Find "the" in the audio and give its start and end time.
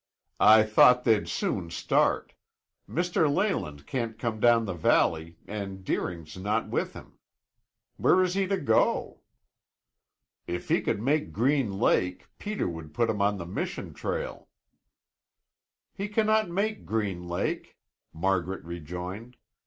4.65-4.73, 13.37-13.45